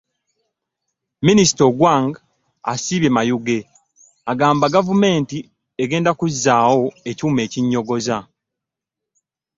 [1.27, 2.11] Minisita Ogwang
[2.71, 3.57] asiibye Mayuge,
[4.31, 5.37] agamba gavumenti
[5.83, 8.17] egenda kuzzaawo ekyuma ekinnyogoza.